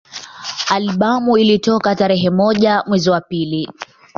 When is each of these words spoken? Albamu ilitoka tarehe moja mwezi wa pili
Albamu 0.69 1.37
ilitoka 1.37 1.95
tarehe 1.95 2.29
moja 2.29 2.83
mwezi 2.87 3.09
wa 3.09 3.21
pili 3.21 3.69